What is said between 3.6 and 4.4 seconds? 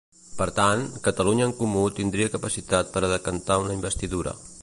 una investidura.